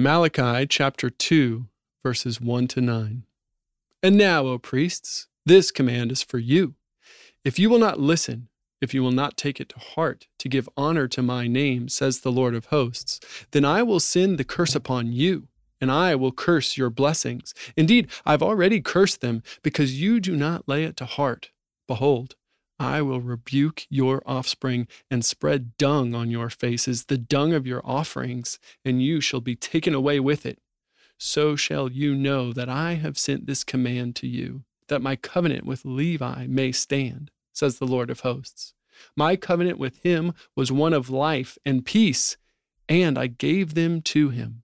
Malachi 0.00 0.64
chapter 0.64 1.10
2, 1.10 1.66
verses 2.04 2.40
1 2.40 2.68
to 2.68 2.80
9. 2.80 3.24
And 4.00 4.16
now, 4.16 4.46
O 4.46 4.56
priests, 4.56 5.26
this 5.44 5.72
command 5.72 6.12
is 6.12 6.22
for 6.22 6.38
you. 6.38 6.76
If 7.44 7.58
you 7.58 7.68
will 7.68 7.80
not 7.80 7.98
listen, 7.98 8.46
if 8.80 8.94
you 8.94 9.02
will 9.02 9.10
not 9.10 9.36
take 9.36 9.60
it 9.60 9.68
to 9.70 9.78
heart 9.80 10.28
to 10.38 10.48
give 10.48 10.68
honor 10.76 11.08
to 11.08 11.20
my 11.20 11.48
name, 11.48 11.88
says 11.88 12.20
the 12.20 12.30
Lord 12.30 12.54
of 12.54 12.66
hosts, 12.66 13.18
then 13.50 13.64
I 13.64 13.82
will 13.82 13.98
send 13.98 14.38
the 14.38 14.44
curse 14.44 14.76
upon 14.76 15.10
you, 15.10 15.48
and 15.80 15.90
I 15.90 16.14
will 16.14 16.30
curse 16.30 16.76
your 16.76 16.90
blessings. 16.90 17.52
Indeed, 17.76 18.06
I've 18.24 18.40
already 18.40 18.80
cursed 18.80 19.20
them 19.20 19.42
because 19.64 20.00
you 20.00 20.20
do 20.20 20.36
not 20.36 20.68
lay 20.68 20.84
it 20.84 20.96
to 20.98 21.06
heart. 21.06 21.50
Behold, 21.88 22.36
I 22.78 23.02
will 23.02 23.20
rebuke 23.20 23.86
your 23.90 24.22
offspring 24.24 24.86
and 25.10 25.24
spread 25.24 25.76
dung 25.76 26.14
on 26.14 26.30
your 26.30 26.48
faces, 26.48 27.06
the 27.06 27.18
dung 27.18 27.52
of 27.52 27.66
your 27.66 27.82
offerings, 27.84 28.58
and 28.84 29.02
you 29.02 29.20
shall 29.20 29.40
be 29.40 29.56
taken 29.56 29.94
away 29.94 30.20
with 30.20 30.46
it. 30.46 30.60
So 31.18 31.56
shall 31.56 31.90
you 31.90 32.14
know 32.14 32.52
that 32.52 32.68
I 32.68 32.94
have 32.94 33.18
sent 33.18 33.46
this 33.46 33.64
command 33.64 34.14
to 34.16 34.28
you, 34.28 34.62
that 34.86 35.02
my 35.02 35.16
covenant 35.16 35.66
with 35.66 35.84
Levi 35.84 36.46
may 36.46 36.70
stand, 36.70 37.32
says 37.52 37.78
the 37.78 37.86
Lord 37.86 38.10
of 38.10 38.20
hosts. 38.20 38.74
My 39.16 39.34
covenant 39.34 39.78
with 39.78 39.98
him 40.04 40.32
was 40.54 40.70
one 40.70 40.92
of 40.92 41.10
life 41.10 41.58
and 41.66 41.84
peace, 41.84 42.36
and 42.88 43.18
I 43.18 43.26
gave 43.26 43.74
them 43.74 44.00
to 44.02 44.30
him. 44.30 44.62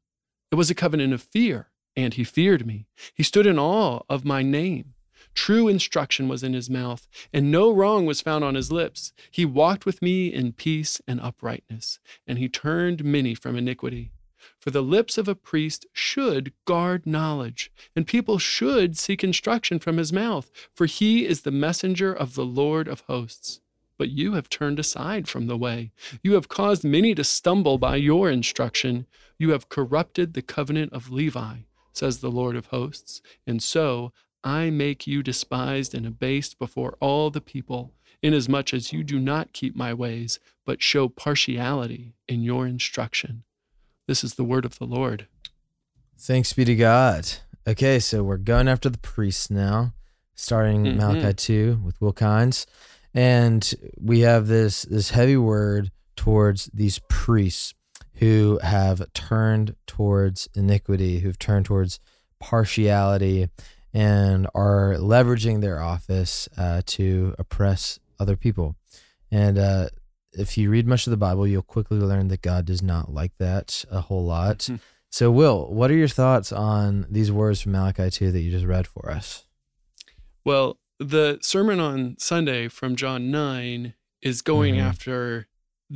It 0.53 0.55
was 0.55 0.71
a 0.71 0.75
covenant 0.75 1.13
of 1.13 1.23
fear, 1.23 1.71
and 1.97 2.15
he 2.15 2.23
feared 2.23 2.65
me. 2.67 2.87
He 3.13 3.25
stood 3.25 3.47
in 3.47 3.59
awe 3.59 4.03
of 4.09 4.25
my 4.25 4.43
name. 4.43 4.94
True 5.35 5.69
instruction 5.69 6.29
was 6.29 6.43
in 6.43 6.55
his 6.55 6.71
mouth, 6.71 7.09
and 7.33 7.51
no 7.51 7.73
wrong 7.73 8.07
was 8.07 8.21
found 8.21 8.45
on 8.45 8.55
his 8.55 8.71
lips. 8.71 9.13
He 9.31 9.45
walked 9.45 9.85
with 9.85 10.01
me 10.01 10.33
in 10.33 10.53
peace 10.53 11.01
and 11.07 11.21
uprightness, 11.21 11.99
and 12.27 12.39
he 12.39 12.49
turned 12.49 13.05
many 13.05 13.35
from 13.35 13.57
iniquity. 13.57 14.13
For 14.61 14.71
the 14.71 14.83
lips 14.83 15.19
of 15.19 15.29
a 15.29 15.35
priest 15.35 15.87
should 15.93 16.53
guard 16.65 17.07
knowledge, 17.07 17.71
and 17.97 18.07
people 18.07 18.39
should 18.39 18.97
seek 18.97 19.25
instruction 19.25 19.79
from 19.79 19.97
his 19.97 20.13
mouth, 20.13 20.51
for 20.75 20.87
he 20.87 21.27
is 21.27 21.43
the 21.43 21.51
messenger 21.51 22.13
of 22.13 22.35
the 22.35 22.45
Lord 22.45 22.89
of 22.89 23.01
hosts. 23.03 23.61
But 23.97 24.11
you 24.11 24.35
have 24.35 24.49
turned 24.49 24.79
aside 24.79 25.29
from 25.29 25.47
the 25.47 25.57
way. 25.57 25.93
You 26.23 26.33
have 26.33 26.49
caused 26.49 26.85
many 26.85 27.15
to 27.15 27.25
stumble 27.25 27.79
by 27.79 27.97
your 27.97 28.31
instruction. 28.31 29.07
You 29.39 29.51
have 29.51 29.69
corrupted 29.69 30.35
the 30.35 30.43
covenant 30.43 30.93
of 30.93 31.11
Levi, 31.11 31.59
says 31.93 32.19
the 32.19 32.31
Lord 32.31 32.57
of 32.57 32.67
hosts, 32.67 33.23
and 33.47 33.63
so 33.63 34.13
I 34.45 34.69
make 34.69 35.07
you 35.07 35.23
despised 35.23 35.95
and 35.95 36.07
abased 36.07 36.59
before 36.59 36.97
all 37.01 37.31
the 37.31 37.41
people, 37.41 37.95
inasmuch 38.23 38.75
as 38.75 38.93
you 38.93 39.03
do 39.03 39.19
not 39.19 39.55
keep 39.55 39.75
my 39.75 39.95
ways, 39.95 40.39
but 40.67 40.83
show 40.83 41.09
partiality 41.09 42.15
in 42.29 42.43
your 42.43 42.67
instruction. 42.67 43.45
This 44.07 44.23
is 44.23 44.35
the 44.35 44.45
word 44.45 44.67
of 44.67 44.79
the 44.79 44.85
Lord. 44.85 45.27
Thanks 46.19 46.53
be 46.53 46.67
to 46.67 46.77
God. 46.77 47.27
Okay, 47.67 47.99
so 47.99 48.23
we're 48.23 48.37
going 48.37 48.69
after 48.69 48.91
the 48.91 48.99
priests 48.99 49.51
now, 49.51 49.95
starting 50.35 50.85
mm-hmm. 50.85 50.99
Malachi 50.99 51.33
2 51.33 51.81
with 51.83 51.99
Will 52.03 52.13
Kynes. 52.13 52.67
And 53.15 53.73
we 53.99 54.21
have 54.21 54.49
this 54.49 54.83
this 54.83 55.11
heavy 55.11 55.37
word 55.37 55.91
towards 56.17 56.67
these 56.75 57.01
priests 57.09 57.75
who 58.15 58.59
have 58.63 59.13
turned 59.15 59.77
towards 59.87 60.49
iniquity, 60.55 61.21
who've 61.21 61.39
turned 61.39 61.65
towards 61.67 62.01
partiality, 62.39 63.49
and 63.95 64.49
are 64.55 64.97
leveraging 64.99 65.61
their 65.61 65.81
office 65.81 66.49
uh, 66.59 66.83
to 66.85 67.35
oppress 67.39 68.01
other 68.19 68.37
people. 68.37 68.77
And 69.31 69.57
uh, 69.57 69.89
if 70.33 70.59
you 70.59 70.69
read 70.69 70.87
much 70.87 71.07
of 71.07 71.13
the 71.13 71.17
Bible, 71.17 71.47
you'll 71.47 71.63
quickly 71.63 71.99
learn 71.99 72.29
that 72.29 72.43
God 72.43 72.67
does 72.67 72.83
not 72.83 73.15
like 73.15 73.33
that 73.39 73.85
a 73.91 74.03
whole 74.03 74.25
lot. 74.25 74.69
So, 75.15 75.31
Will, 75.31 75.73
what 75.73 75.93
are 75.93 75.97
your 75.97 76.09
thoughts 76.09 76.51
on 76.51 77.07
these 77.09 77.31
words 77.31 77.61
from 77.61 77.71
Malachi 77.71 78.11
2 78.11 78.33
that 78.33 78.41
you 78.41 78.51
just 78.51 78.65
read 78.65 78.89
for 78.89 79.13
us? 79.13 79.45
Well, 80.45 80.81
the 80.99 81.39
sermon 81.41 81.79
on 81.79 82.17
Sunday 82.19 82.67
from 82.67 82.97
John 82.97 83.31
9 83.31 83.95
is 84.23 84.43
going 84.43 84.75
mm-hmm. 84.75 84.89
after 84.89 85.47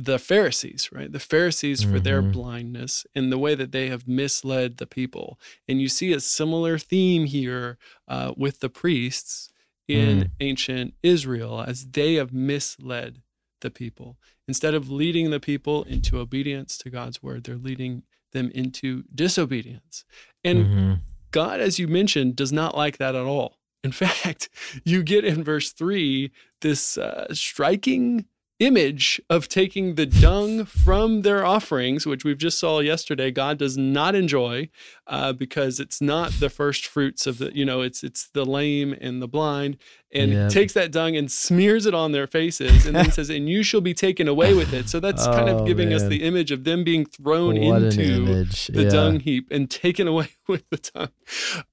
the 0.01 0.17
Pharisees, 0.17 0.89
right? 0.93 1.11
The 1.11 1.19
Pharisees 1.19 1.83
for 1.83 1.89
mm-hmm. 1.89 2.03
their 2.03 2.21
blindness 2.21 3.05
and 3.13 3.31
the 3.31 3.37
way 3.37 3.53
that 3.53 3.73
they 3.73 3.89
have 3.89 4.07
misled 4.07 4.77
the 4.77 4.87
people. 4.87 5.37
And 5.67 5.81
you 5.81 5.89
see 5.89 6.13
a 6.13 6.21
similar 6.21 6.77
theme 6.77 7.25
here 7.25 7.77
uh, 8.07 8.33
with 8.37 8.61
the 8.61 8.69
priests 8.69 9.51
in 9.89 10.21
mm. 10.21 10.31
ancient 10.39 10.93
Israel 11.03 11.61
as 11.67 11.85
they 11.85 12.13
have 12.15 12.31
misled 12.31 13.21
the 13.59 13.69
people. 13.69 14.17
Instead 14.47 14.73
of 14.73 14.89
leading 14.89 15.31
the 15.31 15.39
people 15.39 15.83
into 15.83 16.17
obedience 16.17 16.77
to 16.77 16.89
God's 16.89 17.21
word, 17.21 17.43
they're 17.43 17.57
leading 17.57 18.03
them 18.31 18.51
into 18.55 19.03
disobedience. 19.13 20.05
And 20.45 20.65
mm-hmm. 20.65 20.93
God, 21.31 21.59
as 21.59 21.77
you 21.77 21.89
mentioned, 21.89 22.37
does 22.37 22.53
not 22.53 22.77
like 22.77 22.99
that 22.99 23.15
at 23.15 23.25
all. 23.25 23.57
In 23.83 23.91
fact, 23.91 24.47
you 24.85 25.03
get 25.03 25.25
in 25.25 25.43
verse 25.43 25.73
three 25.73 26.31
this 26.61 26.97
uh, 26.97 27.33
striking 27.33 28.25
image 28.59 29.21
of 29.29 29.47
taking 29.47 29.95
the 29.95 30.05
dung 30.05 30.65
from 30.65 31.21
their 31.21 31.45
offerings, 31.45 32.05
which 32.05 32.25
we've 32.25 32.37
just 32.37 32.59
saw 32.59 32.79
yesterday, 32.79 33.31
God 33.31 33.57
does 33.57 33.77
not 33.77 34.15
enjoy 34.15 34.69
uh, 35.07 35.31
because 35.31 35.79
it's 35.79 36.01
not 36.01 36.31
the 36.33 36.49
first 36.49 36.85
fruits 36.85 37.25
of 37.25 37.37
the, 37.37 37.55
you 37.55 37.63
know, 37.63 37.81
it's 37.81 38.03
it's 38.03 38.29
the 38.29 38.45
lame 38.45 38.93
and 38.99 39.21
the 39.21 39.27
blind, 39.27 39.77
and 40.11 40.31
yeah. 40.31 40.49
takes 40.49 40.73
that 40.73 40.91
dung 40.91 41.15
and 41.15 41.31
smears 41.31 41.85
it 41.85 41.93
on 41.93 42.11
their 42.11 42.27
faces, 42.27 42.85
and 42.85 42.95
then 42.95 43.11
says, 43.11 43.29
"And 43.29 43.47
you 43.47 43.63
shall 43.63 43.81
be 43.81 43.93
taken 43.93 44.27
away 44.27 44.53
with 44.53 44.73
it." 44.73 44.89
So 44.89 44.99
that's 44.99 45.25
oh, 45.25 45.31
kind 45.31 45.49
of 45.49 45.61
oh, 45.61 45.65
giving 45.65 45.89
man. 45.89 45.95
us 45.95 46.03
the 46.03 46.23
image 46.23 46.51
of 46.51 46.65
them 46.65 46.83
being 46.83 47.05
thrown 47.05 47.59
what 47.61 47.83
into 47.83 48.43
the 48.71 48.83
yeah. 48.83 48.89
dung 48.89 49.21
heap 49.21 49.47
and 49.51 49.71
taken 49.71 50.07
away 50.07 50.29
with 50.47 50.69
the 50.69 50.77
dung. 50.77 51.09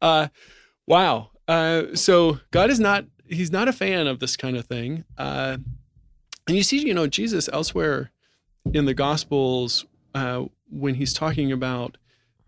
Uh, 0.01 0.29
wow. 0.87 1.31
Uh, 1.49 1.95
so 1.95 2.39
God 2.53 2.71
is 2.71 2.79
not. 2.79 3.05
He's 3.29 3.51
not 3.51 3.67
a 3.67 3.73
fan 3.73 4.07
of 4.07 4.21
this 4.21 4.37
kind 4.37 4.57
of 4.57 4.67
thing. 4.67 5.05
And 6.47 6.57
you 6.57 6.63
see, 6.63 6.87
you 6.87 6.95
know, 6.95 7.07
Jesus 7.07 7.49
elsewhere 7.53 8.11
in 8.73 8.85
the 8.85 8.95
Gospels, 8.95 9.85
uh, 10.15 10.45
when 10.71 10.95
he's 10.95 11.13
talking 11.13 11.53
about 11.53 11.97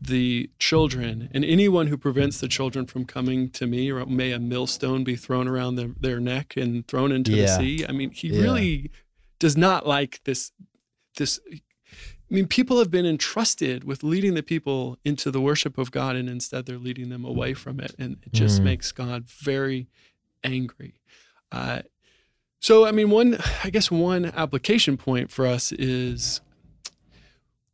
the 0.01 0.49
children 0.59 1.29
and 1.33 1.45
anyone 1.45 1.89
who 1.89 1.97
prevents 1.97 2.39
the 2.39 2.47
children 2.47 2.87
from 2.87 3.05
coming 3.05 3.51
to 3.51 3.67
me, 3.67 3.91
or 3.91 4.05
may 4.07 4.31
a 4.31 4.39
millstone 4.39 5.03
be 5.03 5.17
thrown 5.17 5.49
around 5.49 5.75
the, 5.75 5.95
their 5.99 6.21
neck 6.21 6.57
and 6.57 6.87
thrown 6.87 7.11
into 7.11 7.33
yeah. 7.33 7.43
the 7.43 7.49
sea. 7.49 7.87
I 7.89 7.93
mean, 7.93 8.11
he 8.11 8.29
yeah. 8.29 8.43
really 8.43 8.91
does 9.39 9.57
not 9.57 9.87
like 9.87 10.21
this. 10.25 10.53
This, 11.17 11.41
I 11.51 12.35
mean, 12.35 12.47
people 12.47 12.79
have 12.79 12.93
been 12.93 13.07
entrusted 13.07 13.83
with 13.83 14.05
leading 14.05 14.35
the 14.35 14.43
people 14.43 14.99
into 15.05 15.33
the 15.33 15.41
worship 15.41 15.79
of 15.79 15.91
God, 15.91 16.15
and 16.15 16.29
instead 16.29 16.67
they're 16.67 16.79
leading 16.79 17.09
them 17.09 17.25
away 17.25 17.55
from 17.55 17.81
it, 17.81 17.95
and 17.99 18.19
it 18.25 18.33
just 18.33 18.61
mm. 18.61 18.67
makes 18.67 18.93
God 18.93 19.25
very 19.25 19.89
angry. 20.45 21.01
Uh, 21.51 21.83
so, 22.61 22.87
I 22.87 22.93
mean, 22.93 23.11
one, 23.11 23.39
I 23.65 23.71
guess 23.71 23.91
one 23.91 24.27
application 24.27 24.97
point 24.97 25.31
for 25.31 25.47
us 25.47 25.73
is 25.73 26.41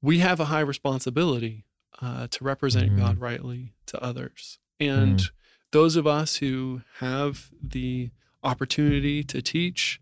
we 0.03 0.19
have 0.19 0.41
a 0.41 0.47
high 0.47 0.61
responsibility 0.61 1.65
uh, 2.03 2.27
to 2.29 2.45
represent 2.45 2.91
mm-hmm. 2.91 2.99
God 2.99 3.19
rightly 3.19 3.73
to 3.87 4.03
others. 4.03 4.59
And 4.79 5.19
mm-hmm. 5.19 5.35
those 5.73 5.97
of 5.97 6.07
us 6.07 6.37
who 6.37 6.83
have 6.99 7.51
the 7.63 8.11
opportunity 8.43 9.25
to 9.25 9.41
teach, 9.41 10.01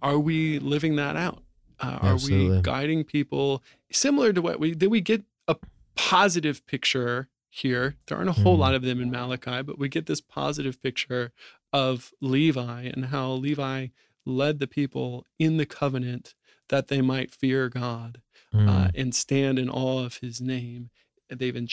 are 0.00 0.18
we 0.18 0.58
living 0.58 0.96
that 0.96 1.16
out? 1.16 1.42
Uh, 1.80 1.98
are 2.00 2.16
we 2.16 2.60
guiding 2.62 3.02
people 3.02 3.60
similar 3.90 4.32
to 4.32 4.40
what 4.40 4.60
we 4.60 4.74
did? 4.74 4.88
We 4.88 5.00
get 5.00 5.24
a 5.48 5.56
positive 5.96 6.64
picture 6.66 7.28
here. 7.50 7.96
There 8.06 8.16
aren't 8.16 8.30
a 8.30 8.32
whole 8.32 8.54
mm-hmm. 8.54 8.60
lot 8.60 8.74
of 8.76 8.82
them 8.82 9.00
in 9.00 9.10
Malachi, 9.10 9.62
but 9.62 9.78
we 9.80 9.88
get 9.88 10.06
this 10.06 10.20
positive 10.20 10.80
picture 10.80 11.32
of 11.72 12.12
Levi 12.20 12.82
and 12.82 13.06
how 13.06 13.32
Levi 13.32 13.88
led 14.24 14.58
the 14.58 14.66
people 14.66 15.26
in 15.38 15.56
the 15.56 15.66
covenant 15.66 16.34
that 16.68 16.88
they 16.88 17.00
might 17.00 17.34
fear 17.34 17.68
God 17.68 18.20
mm. 18.54 18.68
uh, 18.68 18.90
and 18.94 19.14
stand 19.14 19.58
in 19.58 19.68
awe 19.68 20.04
of 20.04 20.18
his 20.18 20.40
name. 20.40 20.90
They've 21.28 21.68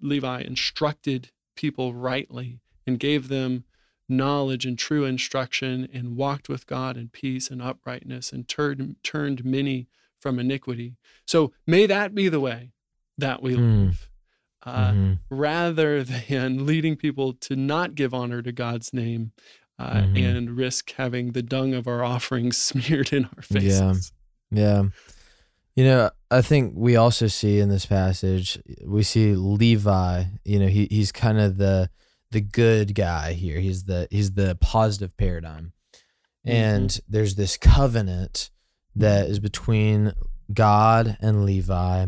Levi 0.00 0.40
instructed 0.40 1.30
people 1.56 1.94
rightly 1.94 2.60
and 2.86 2.98
gave 2.98 3.28
them 3.28 3.64
knowledge 4.08 4.66
and 4.66 4.78
true 4.78 5.04
instruction 5.04 5.88
and 5.92 6.16
walked 6.16 6.48
with 6.48 6.66
God 6.66 6.96
in 6.96 7.08
peace 7.08 7.50
and 7.50 7.62
uprightness 7.62 8.32
and 8.32 8.46
turned 8.46 8.96
turned 9.02 9.44
many 9.44 9.88
from 10.20 10.38
iniquity. 10.38 10.96
So 11.26 11.52
may 11.66 11.86
that 11.86 12.14
be 12.14 12.28
the 12.28 12.40
way 12.40 12.72
that 13.18 13.42
we 13.42 13.54
mm. 13.54 13.86
live. 13.86 14.08
Uh, 14.66 14.92
mm-hmm. 14.92 15.12
rather 15.28 16.02
than 16.28 16.64
leading 16.64 16.96
people 16.96 17.34
to 17.34 17.54
not 17.54 17.94
give 17.94 18.14
honor 18.14 18.40
to 18.40 18.50
God's 18.50 18.94
name 18.94 19.32
uh, 19.78 19.94
mm-hmm. 19.94 20.16
and 20.16 20.56
risk 20.56 20.92
having 20.92 21.32
the 21.32 21.42
dung 21.42 21.74
of 21.74 21.86
our 21.86 22.04
offerings 22.04 22.56
smeared 22.70 23.12
in 23.12 23.26
our 23.36 23.42
faces. 23.42 24.12
Yeah. 24.50 24.60
Yeah. 24.60 24.82
You 25.76 25.84
know, 25.84 26.10
I 26.30 26.40
think 26.40 26.74
we 26.76 26.94
also 26.94 27.26
see 27.26 27.58
in 27.58 27.68
this 27.68 27.86
passage, 27.86 28.60
we 28.86 29.02
see 29.02 29.34
Levi, 29.34 30.24
you 30.44 30.60
know, 30.60 30.68
he, 30.68 30.86
he's 30.88 31.10
kind 31.10 31.40
of 31.40 31.56
the 31.56 31.90
the 32.30 32.40
good 32.40 32.94
guy 32.94 33.32
here. 33.32 33.58
He's 33.60 33.84
the 33.84 34.06
he's 34.10 34.32
the 34.32 34.56
positive 34.60 35.16
paradigm. 35.16 35.72
And 36.44 36.90
mm-hmm. 36.90 37.12
there's 37.12 37.36
this 37.36 37.56
covenant 37.56 38.50
that 38.94 39.28
is 39.28 39.40
between 39.40 40.12
God 40.52 41.16
and 41.20 41.44
Levi. 41.44 42.06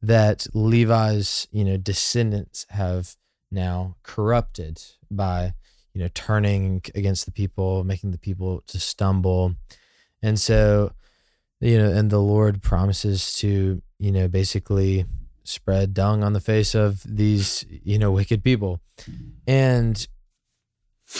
that 0.00 0.46
Levi's, 0.54 1.48
you 1.50 1.64
know, 1.64 1.76
descendants 1.76 2.66
have 2.70 3.16
now 3.50 3.96
corrupted 4.02 4.80
by, 5.10 5.54
you 5.98 6.04
know, 6.04 6.10
turning 6.14 6.80
against 6.94 7.24
the 7.24 7.32
people, 7.32 7.82
making 7.82 8.12
the 8.12 8.18
people 8.18 8.62
to 8.68 8.78
stumble. 8.78 9.56
And 10.22 10.38
so, 10.38 10.92
you 11.60 11.76
know, 11.76 11.90
and 11.90 12.08
the 12.08 12.20
Lord 12.20 12.62
promises 12.62 13.34
to, 13.38 13.82
you 13.98 14.12
know, 14.12 14.28
basically 14.28 15.06
spread 15.42 15.94
dung 15.94 16.22
on 16.22 16.34
the 16.34 16.40
face 16.40 16.76
of 16.76 17.02
these, 17.04 17.64
you 17.82 17.98
know, 17.98 18.12
wicked 18.12 18.44
people. 18.44 18.80
And 19.48 20.06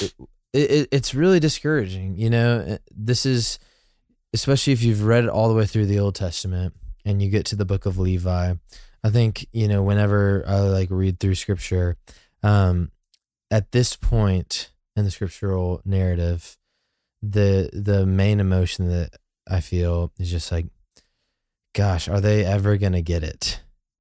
it, 0.00 0.14
it, 0.52 0.88
it's 0.92 1.12
really 1.12 1.40
discouraging, 1.40 2.16
you 2.16 2.30
know. 2.30 2.78
This 2.94 3.26
is 3.26 3.58
especially 4.32 4.74
if 4.74 4.82
you've 4.84 5.02
read 5.02 5.24
it 5.24 5.30
all 5.30 5.48
the 5.48 5.56
way 5.56 5.66
through 5.66 5.86
the 5.86 5.98
Old 5.98 6.14
Testament 6.14 6.72
and 7.04 7.20
you 7.20 7.30
get 7.30 7.46
to 7.46 7.56
the 7.56 7.64
book 7.64 7.84
of 7.84 7.98
Levi. 7.98 8.54
I 9.02 9.10
think, 9.10 9.48
you 9.50 9.66
know, 9.66 9.82
whenever 9.82 10.44
I 10.46 10.60
like 10.60 10.88
read 10.92 11.18
through 11.18 11.34
scripture, 11.34 11.96
um, 12.44 12.92
at 13.50 13.72
this 13.72 13.96
point 13.96 14.70
in 14.96 15.04
the 15.04 15.10
scriptural 15.10 15.80
narrative, 15.84 16.56
the 17.22 17.70
the 17.72 18.06
main 18.06 18.40
emotion 18.40 18.88
that 18.88 19.16
I 19.48 19.60
feel 19.60 20.12
is 20.18 20.30
just 20.30 20.52
like, 20.52 20.66
gosh, 21.74 22.08
are 22.08 22.20
they 22.20 22.44
ever 22.44 22.76
gonna 22.76 23.02
get 23.02 23.22
it? 23.22 23.60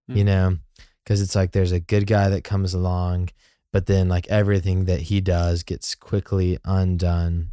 Mm. 0.10 0.16
You 0.18 0.24
know, 0.24 0.58
because 1.04 1.22
it's 1.22 1.36
like 1.36 1.52
there's 1.52 1.72
a 1.72 1.80
good 1.80 2.08
guy 2.08 2.30
that 2.30 2.44
comes 2.44 2.74
along, 2.74 3.30
but 3.72 3.86
then 3.86 4.10
like 4.10 4.28
everything 4.28 4.86
that 4.86 5.02
he 5.02 5.22
does 5.22 5.64
gets 5.64 5.96
quickly 5.96 6.58
undone, 6.66 7.52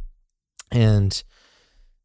and 0.71 1.23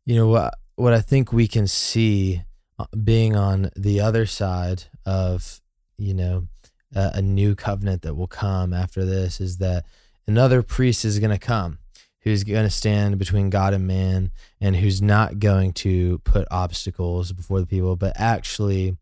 you 0.07 0.15
know 0.15 0.29
what 0.29 0.55
what 0.77 0.95
I 0.95 1.01
think 1.01 1.33
we 1.33 1.47
can 1.47 1.67
see 1.67 2.43
uh, 2.79 2.87
being 3.03 3.37
on 3.37 3.71
the 3.77 4.01
other 4.01 4.27
side 4.27 4.85
of 5.05 5.61
you 5.99 6.15
know 6.15 6.47
a, 6.95 7.13
a 7.15 7.23
new 7.23 7.55
covenant 7.55 8.03
that 8.03 8.15
will 8.15 8.27
come 8.27 8.73
after 8.73 9.05
this 9.05 9.41
is 9.41 9.59
that 9.59 9.85
another 10.27 10.63
priest 10.63 11.05
is 11.05 11.19
going 11.19 11.31
to 11.31 11.39
come 11.39 11.79
who's 12.23 12.45
going 12.45 12.65
to 12.65 12.71
stand 12.71 13.19
between 13.19 13.51
God 13.51 13.73
and 13.73 13.87
man 13.87 14.31
and 14.61 14.77
who's 14.77 15.01
not 15.01 15.39
going 15.39 15.73
to 15.73 16.19
put 16.19 16.47
obstacles 16.51 17.33
before 17.33 17.61
the 17.61 17.67
people, 17.67 17.97
but 17.97 18.13
actually 18.17 18.97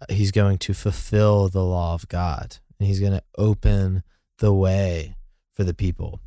uh, 0.00 0.06
he's 0.12 0.30
going 0.30 0.58
to 0.58 0.74
fulfill 0.74 1.48
the 1.48 1.64
law 1.64 1.94
of 1.94 2.06
God 2.08 2.58
and 2.78 2.86
he's 2.86 3.00
going 3.00 3.12
to 3.12 3.22
open 3.38 4.02
the 4.38 4.52
way 4.52 5.16
for 5.52 5.64
the 5.64 5.74
people. 5.74 6.20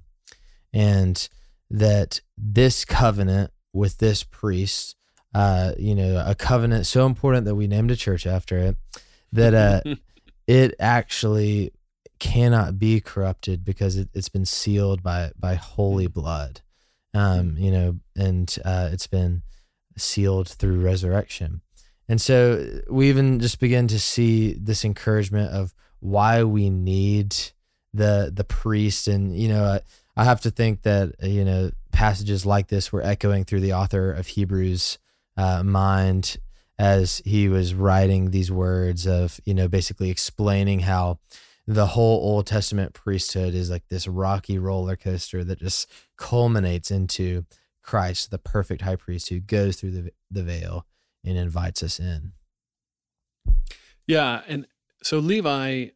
And 0.72 1.28
that 1.70 2.22
this 2.38 2.84
covenant 2.84 3.52
with 3.72 4.00
this 4.00 4.24
priest, 4.24 4.96
uh, 5.36 5.74
you 5.78 5.94
know, 5.94 6.24
a 6.26 6.36
covenant 6.36 6.88
so 6.88 7.06
important 7.06 7.46
that 7.46 7.56
we 7.56 7.68
named 7.68 7.92
a 7.92 7.96
church 7.96 8.26
after 8.26 8.58
it, 8.58 8.78
that 9.32 9.54
uh, 9.54 9.82
it 10.48 10.76
actually 10.80 11.72
cannot 12.20 12.80
be 12.80 13.02
corrupted 13.02 13.66
because 13.66 13.98
it, 13.98 14.10
has 14.16 14.30
been 14.30 14.46
sealed 14.46 15.04
by 15.04 15.32
by 15.38 15.56
holy 15.56 16.08
mm. 16.08 16.14
blood. 16.14 16.62
Um 17.14 17.58
you 17.58 17.72
know 17.72 18.00
and 18.16 18.56
uh 18.64 18.90
it's 18.92 19.08
been 19.08 19.44
sealed 19.98 20.48
through 20.48 20.80
resurrection. 20.80 21.62
And 22.10 22.22
so 22.22 22.82
we 22.90 23.10
even 23.10 23.40
just 23.40 23.60
begin 23.60 23.88
to 23.88 24.00
see 24.00 24.54
this 24.54 24.84
encouragement 24.84 25.52
of 25.52 25.74
why 26.00 26.44
we 26.44 26.70
need 26.70 27.36
the 27.94 28.32
the 28.34 28.44
priest. 28.44 29.08
And 29.08 29.38
you 29.38 29.50
know 29.50 29.64
I, 29.64 29.80
I 30.16 30.24
have 30.26 30.42
to 30.42 30.52
think 30.52 30.84
that 30.84 31.16
you 31.22 31.44
know 31.44 31.72
passages 31.92 32.46
like 32.46 32.68
this 32.68 32.92
were 32.92 33.04
echoing 33.04 33.46
through 33.46 33.62
the 33.62 33.74
author 33.74 34.12
of 34.12 34.28
Hebrews 34.28 34.98
uh, 35.38 35.64
mind 35.64 36.38
as 36.80 37.22
he 37.26 37.48
was 37.48 37.74
writing 37.74 38.32
these 38.32 38.52
words 38.52 39.06
of 39.06 39.40
you 39.46 39.54
know 39.54 39.68
basically 39.68 40.10
explaining 40.10 40.80
how 40.82 41.20
the 41.66 41.88
whole 41.88 42.20
Old 42.20 42.48
Testament 42.48 42.94
priesthood 42.94 43.54
is 43.54 43.70
like 43.70 43.88
this 43.90 44.08
rocky 44.08 44.60
roller 44.60 44.96
coaster 44.96 45.44
that 45.44 45.60
just 45.60 45.90
culminates 46.18 46.92
into 46.92 47.46
Christ, 47.82 48.32
the 48.32 48.38
perfect 48.38 48.82
high 48.82 48.96
priest 48.96 49.30
who 49.30 49.40
goes 49.40 49.78
through 49.78 49.92
the, 49.92 50.12
the 50.32 50.44
veil 50.44 50.86
and 51.24 51.38
invites 51.38 51.84
us 51.84 52.00
in. 52.00 52.34
Yeah. 54.08 54.42
And 54.48 54.68
so 55.04 55.20
Levi 55.20 55.88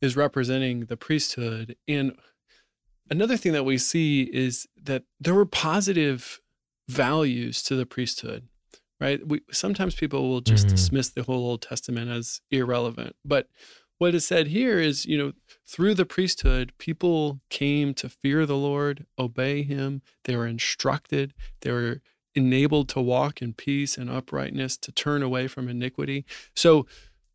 is 0.00 0.16
representing 0.16 0.86
the 0.86 0.96
priesthood. 0.96 1.76
And 1.86 2.16
another 3.10 3.36
thing 3.36 3.52
that 3.52 3.64
we 3.64 3.78
see 3.78 4.22
is 4.22 4.66
that 4.82 5.04
there 5.18 5.34
were 5.34 5.46
positive 5.46 6.40
values 6.88 7.62
to 7.64 7.76
the 7.76 7.86
priesthood, 7.86 8.48
right? 9.00 9.26
We 9.26 9.40
sometimes 9.50 9.94
people 9.94 10.28
will 10.28 10.40
just 10.40 10.66
mm-hmm. 10.66 10.76
dismiss 10.76 11.08
the 11.10 11.22
whole 11.22 11.46
Old 11.46 11.62
Testament 11.62 12.10
as 12.10 12.40
irrelevant, 12.50 13.16
but 13.24 13.48
what 14.00 14.14
is 14.14 14.26
said 14.26 14.46
here 14.46 14.80
is, 14.80 15.04
you 15.04 15.18
know, 15.18 15.32
through 15.68 15.92
the 15.92 16.06
priesthood, 16.06 16.72
people 16.78 17.40
came 17.50 17.92
to 17.94 18.08
fear 18.08 18.46
the 18.46 18.56
Lord, 18.56 19.04
obey 19.18 19.62
him. 19.62 20.00
They 20.24 20.36
were 20.36 20.46
instructed, 20.46 21.34
they 21.60 21.70
were 21.70 22.00
enabled 22.34 22.88
to 22.90 23.00
walk 23.02 23.42
in 23.42 23.52
peace 23.52 23.98
and 23.98 24.08
uprightness, 24.08 24.78
to 24.78 24.92
turn 24.92 25.22
away 25.22 25.48
from 25.48 25.68
iniquity. 25.68 26.24
So 26.56 26.86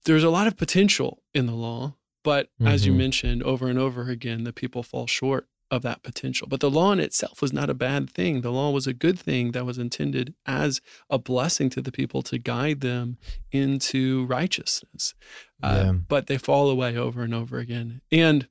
there's 0.05 0.23
a 0.23 0.29
lot 0.31 0.47
of 0.47 0.57
potential 0.57 1.21
in 1.35 1.45
the 1.45 1.53
law, 1.53 1.97
but 2.23 2.47
mm-hmm. 2.47 2.67
as 2.67 2.87
you 2.87 2.93
mm-hmm. 2.93 2.99
mentioned 2.99 3.43
over 3.43 3.67
and 3.67 3.77
over 3.77 4.09
again, 4.09 4.43
the 4.43 4.53
people 4.53 4.81
fall 4.81 5.05
short 5.05 5.47
of 5.71 5.81
that 5.81 6.03
potential. 6.03 6.47
But 6.47 6.59
the 6.59 6.69
law 6.69 6.91
in 6.91 6.99
itself 6.99 7.41
was 7.41 7.51
not 7.51 7.69
a 7.69 7.73
bad 7.73 8.09
thing. 8.09 8.41
The 8.41 8.51
law 8.51 8.71
was 8.71 8.87
a 8.87 8.93
good 8.93 9.19
thing 9.19 9.51
that 9.51 9.65
was 9.65 9.77
intended 9.77 10.33
as 10.45 10.81
a 11.09 11.17
blessing 11.17 11.69
to 11.71 11.81
the 11.81 11.91
people 11.91 12.21
to 12.23 12.37
guide 12.37 12.81
them 12.81 13.17
into 13.51 14.25
righteousness. 14.25 15.15
Uh, 15.63 15.93
but 15.93 16.27
they 16.27 16.37
fall 16.37 16.69
away 16.69 16.97
over 16.97 17.23
and 17.23 17.33
over 17.33 17.57
again. 17.57 18.01
And 18.11 18.47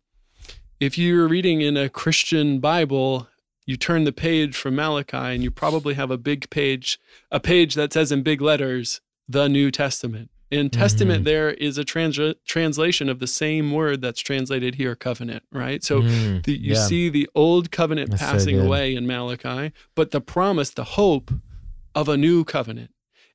if 0.80 0.98
you're 0.98 1.28
reading 1.28 1.60
in 1.60 1.76
a 1.76 1.88
Christian 1.88 2.58
Bible, 2.58 3.28
you 3.66 3.76
turn 3.76 4.04
the 4.04 4.12
page 4.12 4.56
from 4.56 4.76
Malachi 4.76 5.16
and 5.16 5.42
you 5.42 5.50
probably 5.50 5.94
have 5.94 6.10
a 6.10 6.18
big 6.18 6.50
page, 6.50 6.98
a 7.30 7.40
page 7.40 7.74
that 7.74 7.92
says 7.92 8.12
in 8.12 8.22
big 8.22 8.40
letters, 8.40 9.00
the 9.28 9.48
New 9.48 9.70
Testament. 9.70 10.30
In 10.50 10.70
testament, 10.70 11.20
mm-hmm. 11.20 11.24
there 11.24 11.50
is 11.50 11.78
a 11.78 11.84
trans- 11.84 12.36
translation 12.46 13.08
of 13.08 13.18
the 13.18 13.26
same 13.26 13.72
word 13.72 14.02
that's 14.02 14.20
translated 14.20 14.76
here, 14.76 14.94
covenant, 14.94 15.42
right? 15.50 15.82
So 15.82 16.02
mm, 16.02 16.44
the, 16.44 16.52
you 16.52 16.74
yeah. 16.74 16.86
see 16.86 17.08
the 17.08 17.28
old 17.34 17.70
covenant 17.70 18.10
that's 18.10 18.22
passing 18.22 18.58
so 18.58 18.64
away 18.64 18.94
in 18.94 19.06
Malachi, 19.06 19.72
but 19.94 20.10
the 20.10 20.20
promise, 20.20 20.70
the 20.70 20.84
hope 20.84 21.32
of 21.94 22.08
a 22.08 22.16
new 22.16 22.44
covenant. 22.44 22.90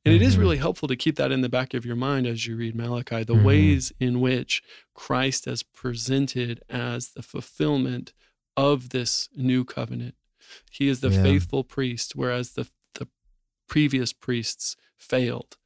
And 0.06 0.14
mm-hmm. 0.14 0.24
it 0.24 0.26
is 0.26 0.34
mm-hmm. 0.34 0.42
really 0.42 0.58
helpful 0.58 0.88
to 0.88 0.96
keep 0.96 1.18
that 1.18 1.32
in 1.32 1.42
the 1.42 1.50
back 1.50 1.74
of 1.74 1.86
your 1.86 1.96
mind 1.96 2.26
as 2.26 2.48
you 2.48 2.56
read 2.56 2.76
Malachi, 2.76 3.24
the 3.24 3.34
mm-hmm. 3.34 3.44
ways 3.44 3.92
in 4.00 4.22
which 4.22 4.62
Christ 4.94 5.46
has 5.46 5.62
presented 5.62 6.62
as 6.70 7.10
the 7.10 7.24
fulfillment 7.24 8.14
of 8.56 8.90
this 8.90 9.30
new 9.36 9.66
covenant. 9.66 10.16
He 10.72 10.88
is 10.88 11.02
the 11.02 11.10
yeah. 11.10 11.22
faithful 11.22 11.64
priest, 11.64 12.16
whereas 12.16 12.52
the, 12.52 12.70
the 12.94 13.08
previous 13.68 14.14
priests 14.14 14.78
failed. 14.98 15.58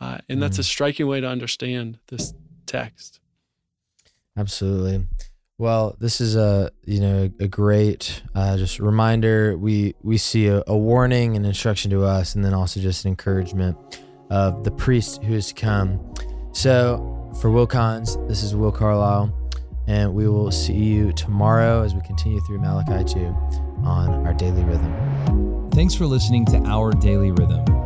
Uh, 0.00 0.18
and 0.28 0.42
that's 0.42 0.58
a 0.58 0.62
mm. 0.62 0.66
striking 0.66 1.06
way 1.06 1.20
to 1.20 1.26
understand 1.26 1.98
this 2.08 2.34
text. 2.66 3.20
Absolutely. 4.36 5.06
Well, 5.58 5.96
this 5.98 6.20
is 6.20 6.36
a 6.36 6.70
you 6.84 7.00
know 7.00 7.30
a 7.40 7.48
great 7.48 8.22
uh, 8.34 8.58
just 8.58 8.78
reminder. 8.78 9.56
We 9.56 9.94
we 10.02 10.18
see 10.18 10.48
a, 10.48 10.62
a 10.66 10.76
warning 10.76 11.34
and 11.34 11.46
instruction 11.46 11.90
to 11.92 12.04
us, 12.04 12.34
and 12.34 12.44
then 12.44 12.52
also 12.52 12.78
just 12.78 13.06
an 13.06 13.10
encouragement 13.10 13.76
of 14.28 14.64
the 14.64 14.70
priest 14.70 15.22
who 15.22 15.34
is 15.34 15.48
to 15.48 15.54
come. 15.54 16.14
So 16.52 17.32
for 17.40 17.50
Will 17.50 17.66
Kynes, 17.66 18.28
this 18.28 18.42
is 18.42 18.54
Will 18.54 18.72
Carlisle, 18.72 19.32
and 19.86 20.14
we 20.14 20.28
will 20.28 20.50
see 20.50 20.74
you 20.74 21.12
tomorrow 21.12 21.82
as 21.82 21.94
we 21.94 22.02
continue 22.02 22.40
through 22.40 22.58
Malachi 22.58 23.14
2 23.14 23.20
on 23.84 24.26
our 24.26 24.34
daily 24.34 24.64
rhythm. 24.64 25.70
Thanks 25.70 25.94
for 25.94 26.06
listening 26.06 26.44
to 26.46 26.58
Our 26.64 26.92
Daily 26.92 27.30
Rhythm. 27.30 27.85